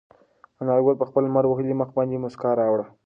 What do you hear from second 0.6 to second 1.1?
انارګل په